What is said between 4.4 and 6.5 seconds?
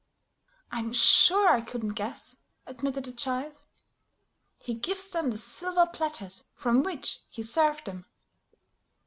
"He gives them the silver platters